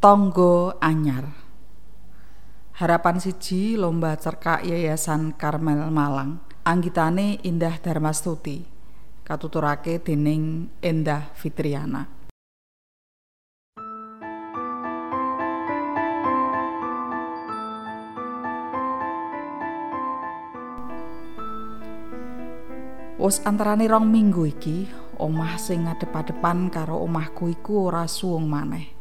[0.00, 1.28] Tonggo Anyar.
[2.80, 6.40] Harapan siji lomba cerkak Yayasan Karmel Malang.
[6.64, 8.64] Anggitane Indah Darmastuti
[9.20, 12.08] katuturake dening Endah Fitriana.
[23.20, 24.88] Wes antarane rong minggu iki
[25.20, 28.99] omah sing ngadep-adepan karo omahku iku ora suwung maneh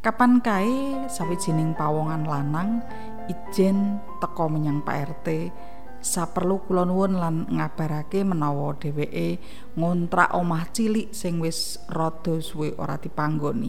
[0.00, 2.80] Kapan kae sawijining pawongan lanang
[3.28, 5.52] ijen teka menyang Pak RT
[6.00, 9.36] saperlu kula nuwun lan ngabarake menawa dheweke
[9.76, 13.68] ngontrak omah cilik sing wis rada suwe ora dipanggoni.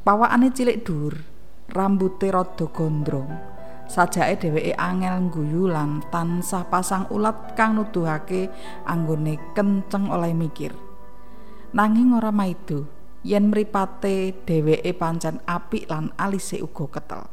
[0.00, 1.20] Pawakane cilik dhuwur,
[1.68, 3.28] rambuté rada gondrong.
[3.92, 8.48] Sajake dheweke angel ngguyu lan tansah pasang ulat kang nuduhake
[8.88, 10.72] anggone kenceng oleh mikir.
[11.76, 12.95] Nanging ora maido.
[13.26, 17.26] Yen mripate dheweke pancen apik lan alise uga ketel.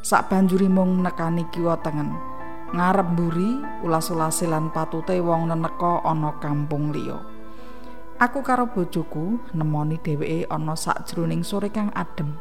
[0.00, 2.16] Sak banjuri mung nekani kiwa tengen.
[2.72, 3.50] Ngarep mburi
[3.84, 7.20] ulas-ulase lan patute wong neneka ana kampung liya.
[8.16, 12.40] Aku karo bojoku nemoni dheweke ana sakjroning sore kang adem.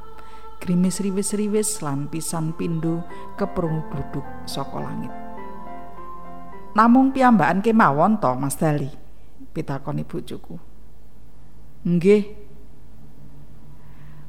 [0.57, 3.03] Grimis riwis-riwis lan pisan pindho
[3.35, 5.13] keprungu gluduk saka langit.
[6.73, 8.89] Namung piyambakan kemawon to Mas Dali?
[9.53, 10.66] pitakoni bojoku.
[11.87, 12.23] Nggih.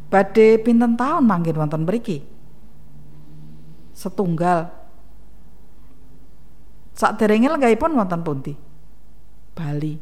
[0.09, 2.23] Badhe pinten taun manggen wonten mriki?
[3.91, 4.71] Setunggal.
[6.95, 8.55] Saderenge lenggahipun wonten pundi?
[9.59, 9.99] Bali.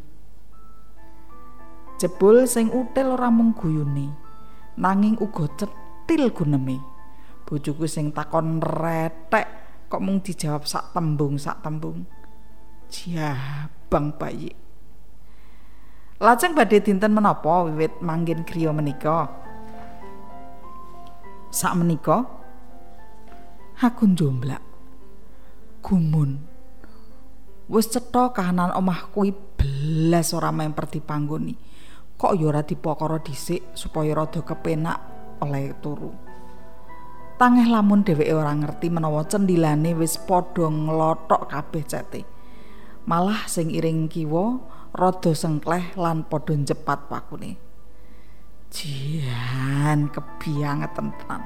[1.97, 4.13] Jebul sing util ora mung guyune,
[4.77, 6.77] nanging uga cetil guneme.
[7.49, 9.49] Bojoku sing takon retek
[9.89, 12.05] kok mung dijawab sak tembung sak tembung.
[12.93, 14.66] Jabang bayi.
[16.17, 19.29] Lajeng badhe dinten menapa wiwit manggen griya menika?
[21.53, 22.25] Sak menika
[23.77, 24.65] aku njomblak.
[25.85, 26.41] Gumun.
[27.69, 31.53] Wis cetha kahanan omah kuwi belas ora memper dipanggoni.
[32.17, 34.97] Kok ya ora dipokoro dhisik supaya rada kepenak
[35.45, 36.17] oleh turu.
[37.37, 42.25] Tangeh lamun dheweke ora ngerti menawa cendilane wis padha nglothok kabeh cete.
[43.05, 47.61] Malah sing iring kiwa rada sengkleh lan padha njepat pakune.
[48.73, 51.43] Jian kebiangeten tenan.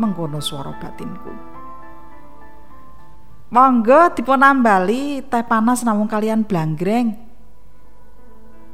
[0.00, 1.32] Mengkono swara batinku.
[3.48, 7.16] Monggo dipun nambali teh panas namung kalian blanggreng.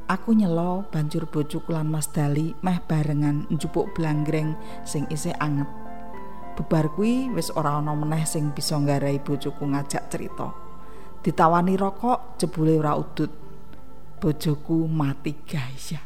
[0.04, 4.52] Aku nyelo banjur bojoku lan Mas Dali meh barengan njupuk blanggreng
[4.84, 5.70] sing isih anget.
[6.54, 10.52] Bebar kuwi wis ora ana meneh sing bisa nggarai bojoku ngajak cerita.
[11.24, 13.43] Ditawani rokok jebule ora udut.
[14.24, 16.00] Bojoku mati gaya.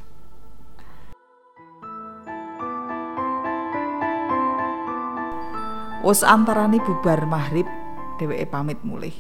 [6.03, 7.71] Wes antarane bubar maghrib,
[8.19, 9.15] dheweke pamit mulih.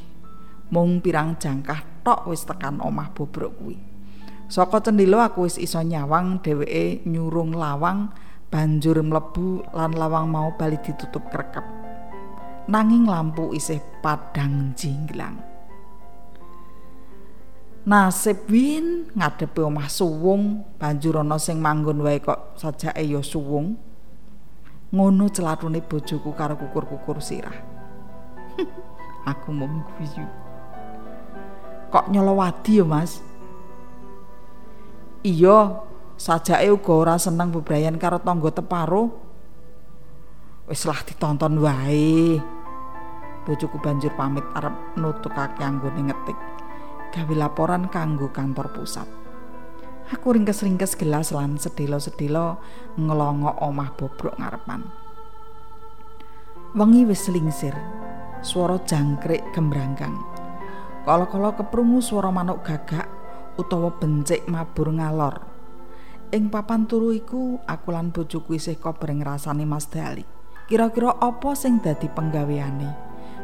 [0.74, 3.78] Mung pirang jangkah tok wis tekan omah bobrok kuwi.
[4.50, 8.10] Saka cendhila aku wis iso nyawang dheweke nyurung lawang
[8.50, 11.62] banjur mlebu lan lawang mau bali ditutup krekep.
[12.66, 15.57] Nanging lampu isih padang jinglang.
[17.88, 23.80] Nasib win ngadepi omah suwung, banjur ana sing manggon wae kok sajake ya suwung.
[24.92, 27.56] Ngono celatune bojoku karo kukur-kukur sirah.
[29.32, 30.28] Aku mung guyu.
[31.88, 33.24] Kok nyolowadi ya, Mas?
[35.24, 35.80] Iya,
[36.20, 39.16] sajake uga ora seneng bebrayan karo tangga teparo.
[40.68, 42.36] Wis lah ditonton wae.
[43.48, 46.36] Bojoku banjur pamit arep nutukake anggone ngetik.
[47.12, 49.08] Gawe laporan kanggo kantor pusat.
[50.08, 52.56] Aku ringkes-ringkes gelas lan sedelo-sedelo
[52.96, 54.88] ngelongok omah bobrok ngarepan.
[56.72, 57.76] Wengi wis lingsir,
[58.40, 60.16] swara jangkrik gembranggang.
[61.04, 63.08] Kala-kala keprungu swara manuk gagak
[63.60, 65.44] utawa bencik mabur ngalor.
[66.32, 70.24] Ing papan turu iku aku lan bojoku isih kobreng rasane Mas Dali.
[70.68, 72.92] Kira-kira apa sing dadi penggaweane?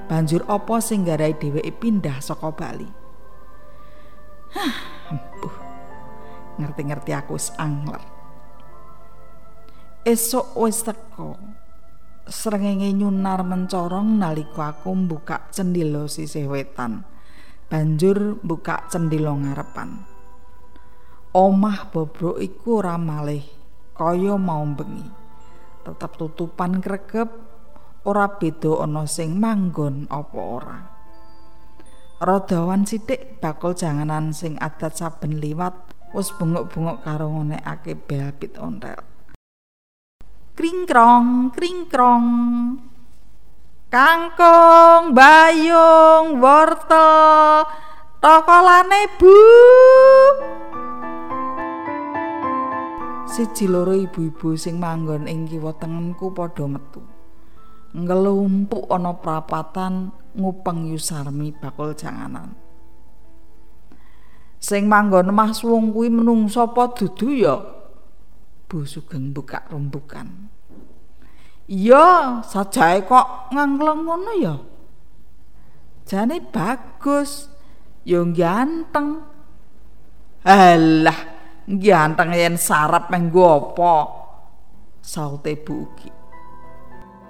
[0.04, 3.03] Banjur apa sing garai dheweke pindah saka Bali?
[5.10, 5.54] Empuh.
[6.62, 8.00] Ngerti-ngerti aku wis angler.
[10.06, 11.34] Esok wis teko.
[12.24, 17.04] Srengenge nyunar mencorong nalika aku mbuka cendilo sisih wetan.
[17.68, 20.06] Banjur buka cendilo ngarepan.
[21.34, 23.42] Omah bobrok iku ora malih
[23.98, 25.04] kaya mau bengi.
[25.82, 27.28] Tetap tutupan kregep
[28.06, 30.93] ora beda ana sing manggon apa ora.
[32.22, 35.74] Radawan sithik bakul janganan sing adat saben liwat
[36.14, 39.14] wis bengok-bengok karo ngonekake belpit ontel.
[40.54, 42.26] kringkrong kringkrong.
[43.90, 47.66] Kangkung bayung wortel
[48.18, 49.38] tokolane bu.
[53.26, 57.02] Siji loro ibu-ibu sing manggon ing kiwa tengenku padha metu.
[57.94, 62.54] Ngelumpuk ana prapatan ngupeng yusarmi bakul janganan.
[64.58, 67.56] Sing manggon omah suwung kuwi menungsa apa dudu ya?
[68.64, 70.50] Bu Sugeng buka rumbukan.
[71.68, 74.56] Iya sajae kok ngangleng ngono ya?
[76.04, 77.48] Jane bagus
[78.04, 79.24] yo ganteng
[80.44, 81.20] alah
[81.64, 83.94] ganteng yen sarap menggo apa?
[85.04, 86.23] Saute Bu Ugi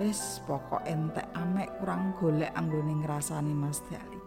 [0.02, 4.18] wis pokok entek amek kurang golek anggone ngrasani Mas Dali.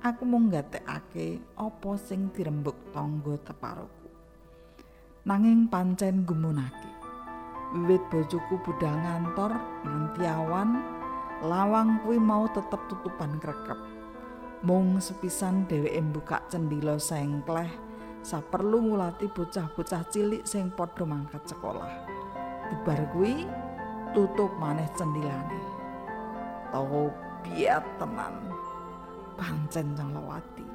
[0.00, 4.08] Aku mung gatekake apa sing dirembuk tangga teparoku.
[5.28, 6.88] Nanging pancen gumunake.
[7.76, 9.52] Wiwit bojoku budal ngantor
[9.84, 10.80] nganti awan
[11.44, 13.76] lawang kuwi mau tetep tutupan krekep.
[14.64, 17.68] Mung sepisan dheweke buka cendila sengkleh
[18.24, 21.92] saperlu ngulati bocah-bocah cilik sing padha mangkat sekolah.
[22.72, 23.44] Bubar kuwi
[24.10, 25.62] tutup maneh cendilane
[26.70, 27.10] tau
[27.42, 28.34] biat tenan
[29.40, 30.66] pancen Canglawati.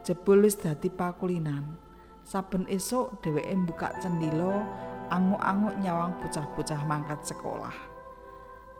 [0.00, 1.76] Jebul wis dadi pakulinan.
[2.24, 4.64] Saben esuk dheweke buka cendilo,
[5.10, 7.74] anguk-anguk nyawang bocah-bocah mangkat sekolah.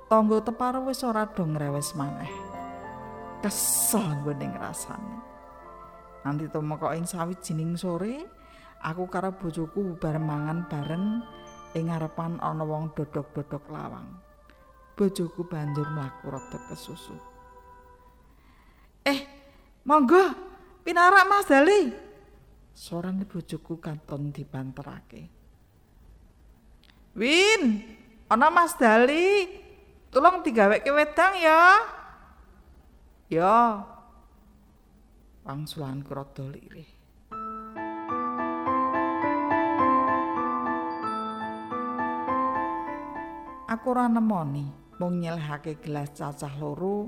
[0.08, 2.30] Tonggo teparo wis ora do ngrewes maneh.
[3.44, 5.18] Kesel gue ngrasane.
[6.24, 8.28] Nanti tumeka ing sawijining sore,
[8.84, 11.06] aku karo bojoku bubar mangan bareng
[11.74, 14.08] ing ngarepan ana wong dodok-dodok lawang.
[14.98, 17.16] Bojoku banjur mlaku rada kesusu.
[19.06, 19.20] Eh,
[19.88, 20.34] monggo
[20.84, 21.82] pinarak Mas Dali.
[22.76, 25.22] Suarane bojoku kanton dibanterake.
[27.16, 27.62] Win,
[28.28, 29.48] ana Mas Dali.
[30.10, 31.62] Tolong digaweke wedang ya.
[33.30, 33.86] Ya.
[35.46, 36.99] Wangsulanku rada lirih.
[43.70, 44.66] Aku ora nemoni,
[44.98, 47.06] mung nyelehake gelas cacah loro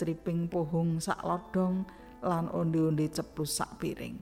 [0.00, 1.84] triping pohung sak lodong
[2.24, 4.16] lan onde-onde cepus sak piring.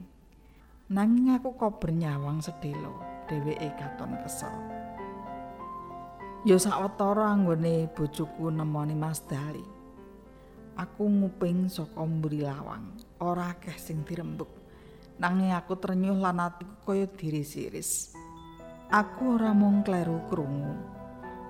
[0.91, 2.99] Nanging aku kok bernyawang sedelo,
[3.31, 4.51] dheweke katon kesel.
[6.43, 9.63] Ya sawetara anggone bojoku nemoni Mas Dali.
[10.75, 14.51] Aku nguping saka mburi lawang, ora akeh sing dirembuk.
[15.23, 18.11] Nanging aku ternyuh lan atiku kaya diris-iris.
[18.91, 20.96] Aku ora mung kleru krungu.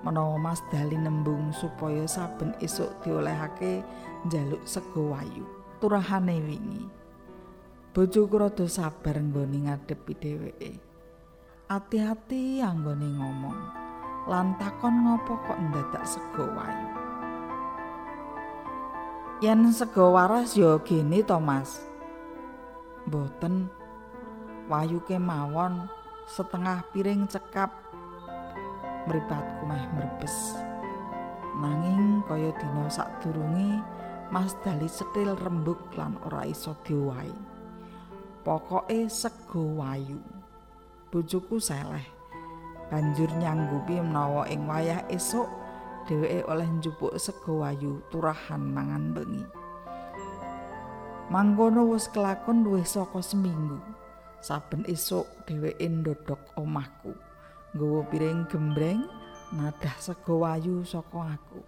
[0.08, 3.84] Menawa Mas Dali nembung supaya saben esuk diolehake
[4.24, 5.44] njaluk sego wayu.
[5.84, 6.88] Turahane wingi.
[7.92, 10.72] Bojoku rada sabar nggone ngadepi dheweke.
[11.68, 13.60] Ati-ati anggone ngomong
[14.32, 16.88] lan takon ngopo kok ndadak sego wayu?
[19.44, 21.84] Yen sego waras ya gene to mas.
[23.04, 23.68] Mboten.
[24.72, 25.84] Wayu kemawon
[26.24, 27.87] setengah piring cekap
[29.08, 30.60] mripatku meh mrebes
[31.58, 33.80] nanging kaya dina sadurunge
[34.28, 37.32] Mas Dali setil rembuk lan ora iso diwai.
[38.44, 40.20] Pokoke sego wayu.
[41.08, 42.04] Bojoku seleh.
[42.92, 45.48] Banjur nyanggupi menawa ing wayah esuk
[46.04, 49.44] dheweke oleh njupuk sego wayu turahan mangan bengi.
[51.32, 53.80] Mangkono wis kelakon luwih saka seminggu.
[54.44, 57.16] Saben esuk dheweke ndodok omahku.
[57.76, 59.04] Nggawa piring gembreng
[59.52, 61.60] nadah sego wayu saka aku.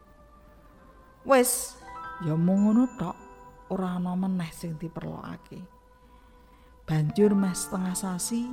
[1.28, 1.76] Wes,
[2.24, 3.16] ya mung ngono tok
[3.68, 5.60] ora ana meneh sing diperlokake.
[6.88, 8.48] Banjur meh setengah sasi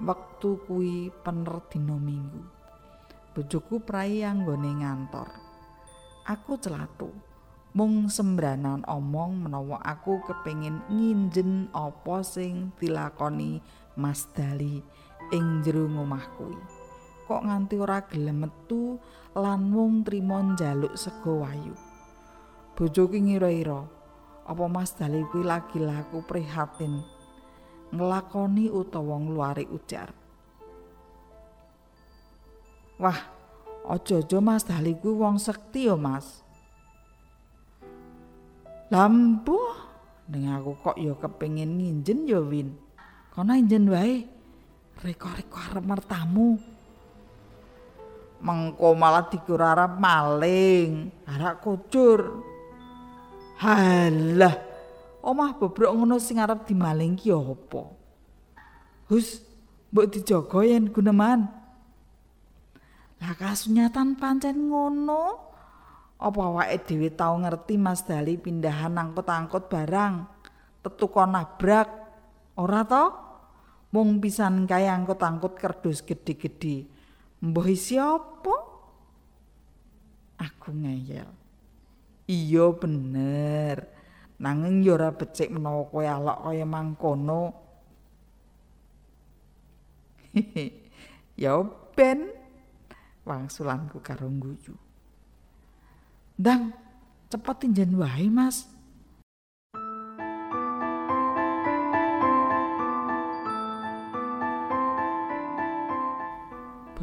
[0.00, 2.42] wektu kuwi pener dina minggu.
[3.36, 5.28] Bojoku prai anggone ngantor.
[6.24, 7.12] Aku celatu
[7.76, 13.60] mung sembranan omong menawa aku kepingin nginjen apa sing dilakoni
[13.94, 14.80] Mas Dali
[15.28, 15.84] ing jero
[16.34, 16.77] kuwi
[17.28, 18.96] kok nganti ora gelem metu
[19.36, 21.76] lan mung trimo njaluk sego wayu.
[22.72, 23.84] Bojoku ngira-ira
[24.48, 27.04] apa Mas Dali kuwi lagi laku prihatin?
[27.92, 30.08] Nglakoni utawa ngluari ujar.
[32.96, 33.20] Wah
[33.92, 36.40] aja-aja Mas Dali kuwi wong sekti ya Mas.
[38.88, 39.60] Lampu
[40.32, 42.72] ning aku kok ya kepengin nginjen ya Win.
[43.36, 44.24] Kono injen wae
[45.04, 46.77] reko-reko arep mertamu
[48.38, 52.48] mengko malah dikira maling arak kucur
[53.58, 54.54] Halah.
[55.18, 57.90] Omah bobrok ngono sing arep dimaling ki apa?
[59.10, 59.42] Hus,
[59.90, 61.42] mbok dijaga yen guneman.
[63.18, 65.50] Lah kasunyatan pancen ngono.
[66.18, 70.14] Apa awake dhewe tau ngerti Mas Dali pindahan angkut-angkut barang
[70.82, 71.86] tetuko nabrak
[72.58, 73.04] ora to?
[73.90, 76.86] Mung pisan kae angkut-angkut kerdus gede-gede.
[77.38, 78.56] Mbah isi apa?
[80.38, 81.30] Aku ngeyel.
[82.26, 83.86] Iya bener.
[84.38, 87.42] Nanging ya ora becik menawa kowe alok kaya mangkono.
[91.42, 91.58] ya
[91.94, 92.30] ben
[93.26, 94.74] wangsulanku karo guyu.
[96.38, 96.70] Ndang,
[97.26, 98.77] cepet tinjen wae, Mas.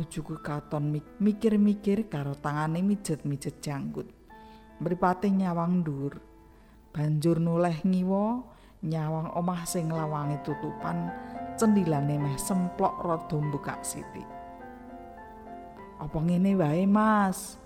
[0.06, 4.06] Bojoku katon mikir-mikir karo tangane mijet-mijet janggut.
[4.78, 6.22] Mripate nyawang ndur.
[6.94, 8.46] Banjur noleh ngiwa
[8.86, 11.10] nyawang omah sing lawange tutupan
[11.58, 14.22] cendilane meh semplok rada buka siti.
[15.98, 17.58] Apa ngene wae, Mas?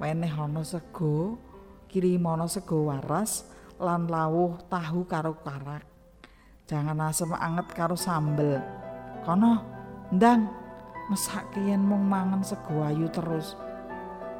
[0.00, 1.36] weneh ana sego
[1.92, 3.44] kirim ana sego waras
[3.76, 5.84] lan lawuh tahu karo karak
[6.64, 8.58] jangan asem anget karo sambel
[9.22, 9.60] kono
[10.10, 10.61] ndang
[11.12, 13.52] mesak yen mung mangan sego ayu terus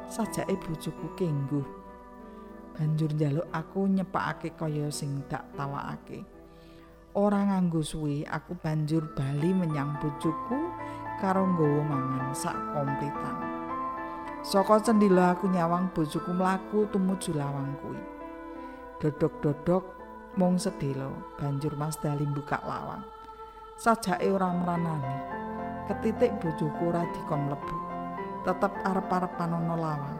[0.09, 1.69] sajake bojoku kengguh
[2.73, 6.25] banjur njaluk aku nyepakake kaya sing dak tawakake
[7.13, 10.73] ora nganggo suwi aku banjur bali menyang bojoku
[11.21, 13.37] karo nggawa mangan sak komplitan
[14.43, 18.03] Saka cendhila aku nyawang bojoku mlaku tumuju lawang kuwi.
[18.99, 19.87] Dodok-dodok
[20.35, 21.07] mung sedhela,
[21.39, 23.07] banjur Mas Dali buka lawang.
[23.79, 25.15] Sajake ora meranani.
[25.83, 27.77] Ketitik bojoku ora dikon mlebu.
[28.47, 30.19] Tetep arep-arepan ana lawang.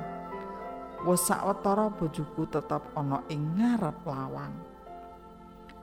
[1.04, 4.54] Wes sawetara bojoku tetep ana ing ngarep lawang.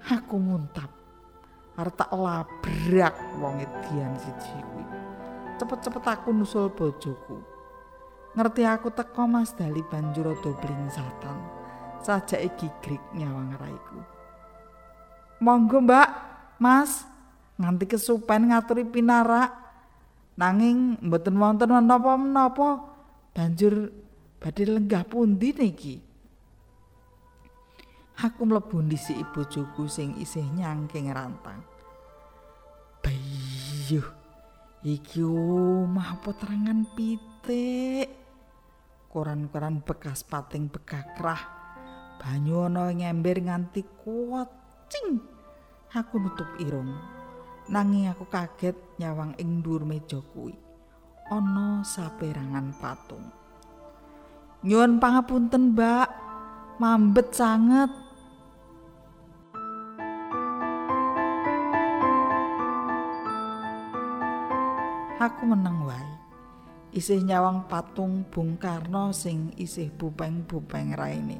[0.04, 0.88] Aku muntap.
[1.76, 4.84] Arep tak labrak wong edian siji kuwi.
[5.56, 7.40] Cepet-cepet aku nusul bojoku.
[8.36, 11.38] Ngerti aku teko Mas Dali banjur rada blingsatan.
[12.00, 14.00] Sajake gigrik nyawang raiku.
[15.40, 16.08] Monggo, Mbak.
[16.60, 17.04] Mas,
[17.56, 19.69] nganti kesupen ngaturi pinarak.
[20.40, 22.88] Nanging mboten wonten menapa-menapa.
[23.36, 23.92] Banjur
[24.40, 26.00] badhe lenggah pundi niki?
[28.20, 31.60] Aku mlebu ibu bojoku sing isih nyangking rantang.
[33.04, 34.08] Bayuh.
[34.80, 38.20] Iki omah apa terangan pitik.
[39.10, 41.42] koran-koran bekas pating bekakrah
[42.22, 45.18] banyu ana nganti kucing
[45.90, 46.94] aku nutup irung
[47.70, 50.58] nanging aku kaget nyawang ing dhuwur meja kuwi.
[51.30, 53.22] Ana saperangan patung.
[54.66, 56.10] Nyuwun pangapunten mbak.
[56.82, 57.92] Mambet sanget.
[65.20, 66.10] Aku meneng wae.
[66.90, 71.38] Isih nyawang patung Bung Karno sing isih bupeng-bupeng raine.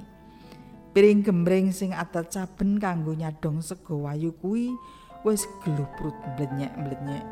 [0.94, 4.70] Piring gembreng sing adat saben kanggo nyadong sego wayu kuwi
[5.24, 7.26] wis gluprut blenyek-blenyek.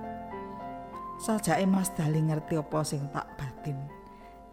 [1.19, 3.79] Sajake Mas Dali ngerti apa sing tak batin.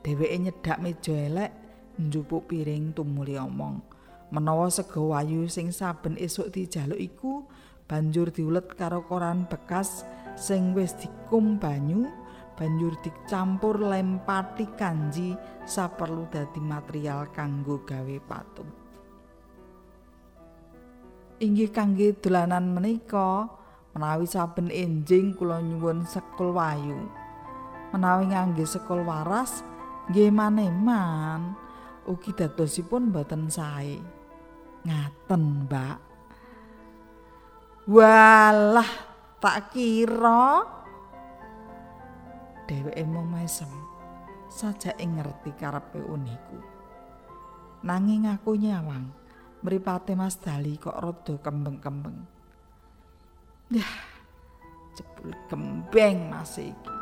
[0.01, 1.51] Dheweke nyedak meja elek
[2.01, 3.83] njupuk piring tumuli omong.
[4.33, 7.45] Menawa sego wayu sing saben esuk dijaluk iku
[7.85, 10.01] banjur diulet karo koran bekas
[10.33, 12.09] sing wis dikum banyu
[12.57, 15.37] banjur dicampur lem pati kanji
[15.67, 18.84] saperlu dadi material kanggo gawe patung.
[21.43, 23.51] Inggih kangge dolanan menika
[23.91, 26.95] menawi saben enjing kula nyuwun sekul wayu.
[27.91, 29.63] Menawi ngangge sekul waras
[30.11, 31.55] nggih maneman
[32.07, 33.99] ugi dadosipun boten sae.
[34.85, 35.97] Ngaten, Mbak.
[37.89, 38.91] Walah,
[39.41, 40.65] tak kira
[42.65, 43.69] dheweke mung mesem
[44.49, 46.57] sajake ngerti karepe uniku
[47.85, 49.13] nanging aku nyawang
[49.63, 52.17] mripate Mas Dali kok rada kembeng-kembeng
[53.71, 53.93] yah
[54.97, 56.93] jebul gembeng mas iki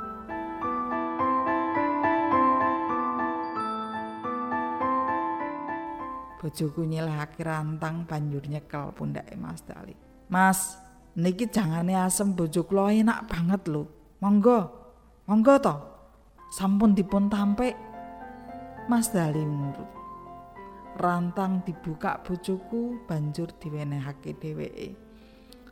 [6.43, 9.95] bojoku nyelehake rantang banjur nyekel pundake Mas Dali
[10.27, 10.75] Mas
[11.15, 13.88] niki jangane asem bojoku lo enak banget lho
[14.19, 14.83] monggo
[15.24, 15.75] Monggo to.
[16.51, 17.79] Sampun dipun tampik.
[18.91, 20.02] Mas Dali nurut.
[20.93, 24.93] Rantang dibuka bojoku banjur diwenehake dheweke.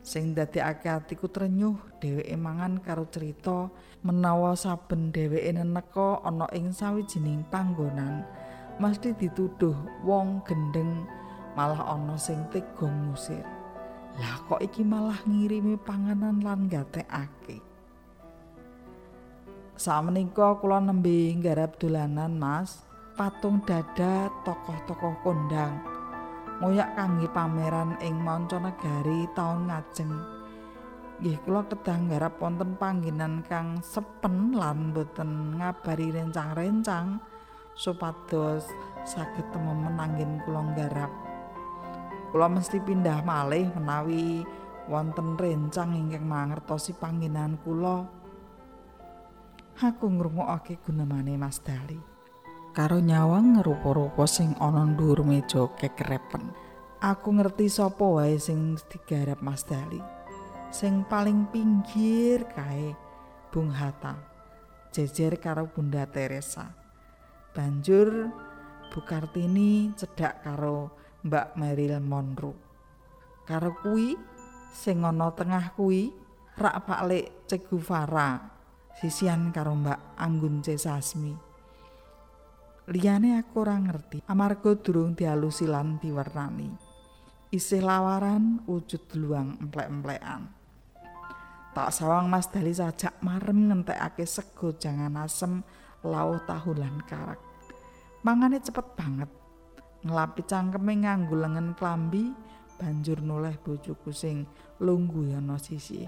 [0.02, 3.70] Sing dadekake atiku trenyuh dheweke mangan karo cerita
[4.02, 8.26] menawa saben dheweke neneka ana ing sawijining panggonan
[8.82, 11.06] mesti dituduh wong gendeng
[11.54, 13.46] malah ana sing tega ngusir.
[14.18, 17.62] Lah kok iki malah ngirimi panganan lan gatekake.
[19.78, 22.86] Samenika kula nembe nggarap dolanan, Mas.
[23.12, 25.84] Patung dada tokoh-tokoh kondang.
[26.64, 30.16] Ngoyak kangge pameran ing mancanegari taun ngajeng.
[31.20, 37.20] Nggih kula kedah nggarap wonten panggenan kang sepen lan boten ngabari rencang-rencang
[37.76, 38.64] supados
[39.04, 41.12] saged tememen anggen kula nggarap.
[42.32, 44.48] Kula mesti pindah malih menawi
[44.88, 48.08] wonten rencang ingkang mangertosi panggenan kula.
[49.84, 52.11] Aku ngrungokake gunemane Mas Dali.
[52.72, 56.56] Karo nyawang rupa-rupa sing ana dhuwur meja kekrepen.
[57.04, 60.00] Aku ngerti sapa wae sing digarap Mas Dali.
[60.72, 62.96] Sing paling pinggir kae
[63.52, 64.16] Bung Hatta.
[64.96, 66.72] Jejer karo Bunda Teresa.
[67.52, 68.32] Banjur
[68.88, 70.96] Bu Kartini cedhak karo
[71.28, 72.56] Mbak Meryl Monroe.
[73.44, 74.16] Karo kuwi
[74.72, 76.16] sing ana tengah kuwi
[76.56, 78.40] rak Pak Lek Cegufara
[78.96, 81.51] sisian karo Mbak Anggun C Sasmi.
[82.90, 86.74] Liyane aku ora ngerti amarga durung dialusi lan diwernani.
[87.54, 90.50] Isih lawaran wujud luang emplek-emplekan.
[91.78, 95.62] Tak sawang Mas Dali sajak marem ngentekake sego jangan asem
[96.02, 97.38] lauh tahu lan karak.
[98.26, 99.30] Mangane cepet banget.
[100.02, 102.34] Ngelapi cangkeme nganggo lengan klambi
[102.82, 104.50] banjur noleh bojoku sing
[104.82, 106.02] lungguh ana sisi.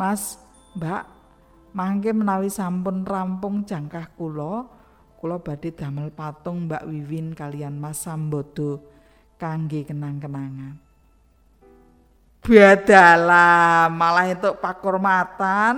[0.00, 0.40] Mas,
[0.80, 1.04] Mbak,
[1.76, 4.77] mangke menawi sampun rampung jangkah kula,
[5.18, 8.78] kula badhe damel patung Mbak Wiwin kalian Mas Sambodo
[9.34, 10.78] kangge kenang-kenangan.
[12.38, 15.74] Biadalah, malah itu pakurmatan.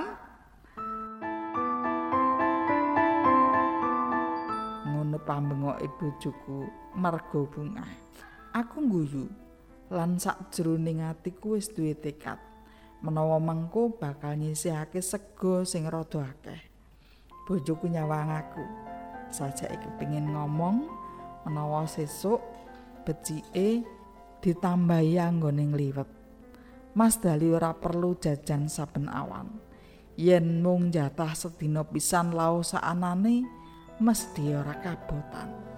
[4.85, 7.89] Ngono pambengoke bojoku marga bunga.
[8.53, 9.25] Aku ngguyu
[9.91, 12.39] lan sakjroning atiku wis duwe tekad
[13.03, 16.61] menawa mengko bakal nyisihake sego sing rada akeh
[17.49, 18.65] bojoku nyawang aku
[19.31, 20.87] sajake kepengin ngomong
[21.47, 22.43] menawa sesuk
[23.07, 23.87] becike
[24.45, 26.11] ditambahi anggone ngliwet.
[26.91, 29.47] Mas Dali ora perlu jajan saben awan.
[30.19, 33.47] Yen mung jatah sedina pisan lau saanane
[34.03, 35.70] mesti ora kabotan